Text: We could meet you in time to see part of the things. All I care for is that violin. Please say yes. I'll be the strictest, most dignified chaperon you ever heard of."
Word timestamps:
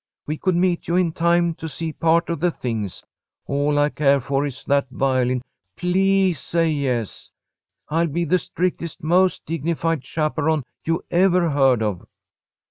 We 0.25 0.35
could 0.35 0.55
meet 0.55 0.87
you 0.87 0.95
in 0.95 1.11
time 1.11 1.53
to 1.53 1.69
see 1.69 1.93
part 1.93 2.31
of 2.31 2.39
the 2.39 2.49
things. 2.49 3.03
All 3.45 3.77
I 3.77 3.89
care 3.89 4.19
for 4.19 4.47
is 4.47 4.65
that 4.65 4.87
violin. 4.89 5.43
Please 5.77 6.39
say 6.39 6.69
yes. 6.71 7.29
I'll 7.87 8.07
be 8.07 8.25
the 8.25 8.39
strictest, 8.39 9.03
most 9.03 9.45
dignified 9.45 10.03
chaperon 10.03 10.63
you 10.83 11.03
ever 11.11 11.51
heard 11.51 11.83
of." 11.83 12.03